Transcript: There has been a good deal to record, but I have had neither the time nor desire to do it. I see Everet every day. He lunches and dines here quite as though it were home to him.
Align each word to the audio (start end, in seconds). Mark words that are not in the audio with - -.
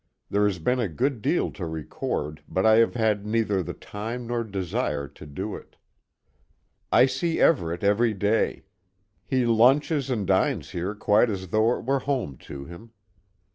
There 0.31 0.45
has 0.45 0.57
been 0.57 0.79
a 0.79 0.87
good 0.89 1.21
deal 1.21 1.51
to 1.51 1.67
record, 1.67 2.41
but 2.49 2.65
I 2.65 2.77
have 2.77 2.95
had 2.95 3.23
neither 3.23 3.61
the 3.61 3.75
time 3.75 4.25
nor 4.25 4.43
desire 4.43 5.07
to 5.07 5.27
do 5.27 5.55
it. 5.55 5.75
I 6.91 7.05
see 7.05 7.39
Everet 7.39 7.83
every 7.83 8.15
day. 8.15 8.63
He 9.27 9.45
lunches 9.45 10.09
and 10.09 10.25
dines 10.25 10.71
here 10.71 10.95
quite 10.95 11.29
as 11.29 11.49
though 11.49 11.77
it 11.77 11.85
were 11.85 11.99
home 11.99 12.37
to 12.37 12.65
him. 12.65 12.93